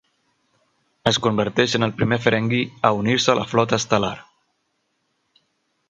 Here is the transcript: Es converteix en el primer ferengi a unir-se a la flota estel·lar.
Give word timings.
Es 1.11 1.19
converteix 1.25 1.75
en 1.79 1.87
el 1.89 1.93
primer 1.99 2.19
ferengi 2.25 2.63
a 2.89 2.93
unir-se 3.03 3.33
a 3.35 3.37
la 3.43 3.47
flota 3.53 3.83
estel·lar. 3.83 4.15